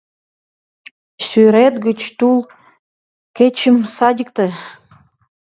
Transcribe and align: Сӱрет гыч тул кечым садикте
Сӱрет 1.27 1.75
гыч 1.85 1.99
тул 2.17 2.37
кечым 3.37 3.77
садикте 3.95 4.47